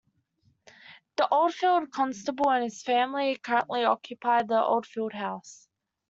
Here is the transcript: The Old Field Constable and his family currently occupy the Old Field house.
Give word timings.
The 1.17 1.27
Old 1.27 1.53
Field 1.53 1.91
Constable 1.91 2.49
and 2.49 2.63
his 2.63 2.81
family 2.81 3.35
currently 3.37 3.83
occupy 3.83 4.41
the 4.41 4.59
Old 4.59 4.87
Field 4.87 5.13
house. 5.13 5.67